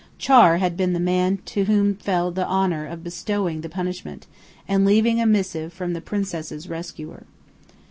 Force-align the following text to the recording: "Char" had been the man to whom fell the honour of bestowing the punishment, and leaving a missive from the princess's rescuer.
"Char" 0.17 0.57
had 0.57 0.75
been 0.75 0.93
the 0.93 0.99
man 0.99 1.37
to 1.45 1.65
whom 1.65 1.93
fell 1.93 2.31
the 2.31 2.47
honour 2.47 2.87
of 2.87 3.03
bestowing 3.03 3.61
the 3.61 3.69
punishment, 3.69 4.25
and 4.67 4.83
leaving 4.83 5.21
a 5.21 5.27
missive 5.27 5.71
from 5.71 5.93
the 5.93 6.01
princess's 6.01 6.67
rescuer. 6.67 7.25